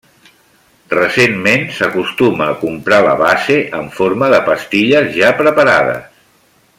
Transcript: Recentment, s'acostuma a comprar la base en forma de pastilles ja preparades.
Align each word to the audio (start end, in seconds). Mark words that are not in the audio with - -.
Recentment, 0.93 1.65
s'acostuma 1.79 2.47
a 2.53 2.57
comprar 2.63 3.01
la 3.09 3.13
base 3.21 3.59
en 3.81 3.93
forma 4.01 4.31
de 4.37 4.43
pastilles 4.51 5.13
ja 5.21 5.31
preparades. 5.45 6.13